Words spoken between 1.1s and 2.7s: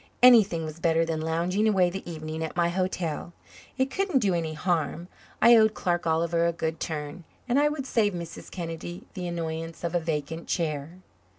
lounging away the evening at my